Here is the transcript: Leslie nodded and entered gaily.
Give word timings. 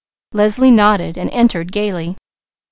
Leslie 0.31 0.71
nodded 0.71 1.15
and 1.15 1.29
entered 1.29 1.71
gaily. 1.71 2.15